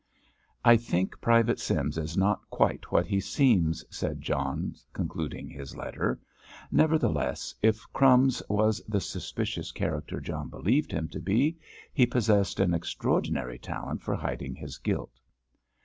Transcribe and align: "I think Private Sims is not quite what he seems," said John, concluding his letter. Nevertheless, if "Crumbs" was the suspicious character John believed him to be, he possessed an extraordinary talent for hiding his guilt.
"I 0.65 0.77
think 0.77 1.21
Private 1.21 1.59
Sims 1.59 1.95
is 1.95 2.17
not 2.17 2.41
quite 2.49 2.91
what 2.91 3.05
he 3.05 3.19
seems," 3.19 3.85
said 3.95 4.19
John, 4.19 4.73
concluding 4.93 5.47
his 5.47 5.75
letter. 5.77 6.19
Nevertheless, 6.71 7.53
if 7.61 7.85
"Crumbs" 7.93 8.41
was 8.49 8.81
the 8.87 8.99
suspicious 8.99 9.71
character 9.71 10.19
John 10.19 10.49
believed 10.49 10.91
him 10.91 11.07
to 11.09 11.19
be, 11.19 11.59
he 11.93 12.07
possessed 12.07 12.59
an 12.59 12.73
extraordinary 12.73 13.59
talent 13.59 14.01
for 14.01 14.15
hiding 14.15 14.55
his 14.55 14.79
guilt. 14.79 15.19